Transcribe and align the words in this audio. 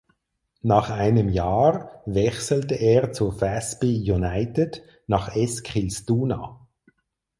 Nach 0.63 0.89
einem 0.89 1.29
Jahr 1.29 2.01
wechselte 2.07 2.73
er 2.73 3.13
zu 3.13 3.29
Väsby 3.29 4.11
United 4.11 4.81
nach 5.05 5.35
Eskilstuna. 5.35 6.59